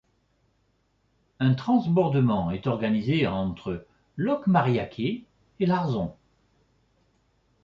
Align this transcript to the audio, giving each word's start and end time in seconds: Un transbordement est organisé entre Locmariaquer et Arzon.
Un 1.39 1.53
transbordement 1.53 2.49
est 2.49 2.65
organisé 2.65 3.27
entre 3.27 3.85
Locmariaquer 4.17 5.25
et 5.59 5.69
Arzon. 5.69 6.15